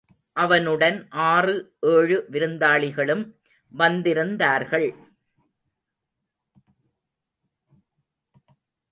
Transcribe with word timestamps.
அவனுடன் 0.33 0.97
ஆறு 1.09 1.55
ஏழு 1.79 2.17
விருந்தாளிகளும் 2.31 3.23
வந்திருந்தார்கள். 3.71 4.89